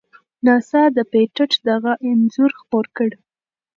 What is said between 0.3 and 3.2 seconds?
ناسا د پېټټ دغه انځور خپور کړ.